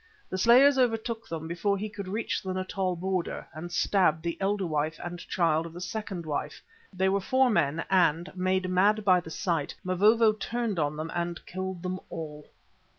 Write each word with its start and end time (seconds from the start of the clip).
The 0.31 0.37
slayers 0.39 0.79
overtook 0.79 1.29
them 1.29 1.47
before 1.47 1.77
he 1.77 1.87
could 1.87 2.07
reach 2.07 2.41
the 2.41 2.55
Natal 2.55 2.95
border, 2.95 3.47
and 3.53 3.71
stabbed 3.71 4.23
the 4.23 4.35
elder 4.41 4.65
wife 4.65 4.99
and 5.03 5.19
the 5.19 5.23
child 5.29 5.67
of 5.67 5.73
the 5.73 5.79
second 5.79 6.25
wife. 6.25 6.63
They 6.91 7.07
were 7.07 7.21
four 7.21 7.51
men, 7.51 7.85
but, 7.87 8.35
made 8.35 8.67
mad 8.67 9.05
by 9.05 9.19
the 9.19 9.29
sight, 9.29 9.75
Mavovo 9.83 10.33
turned 10.33 10.79
on 10.79 10.97
them 10.97 11.11
and 11.13 11.45
killed 11.45 11.83
them 11.83 11.99
all. 12.09 12.47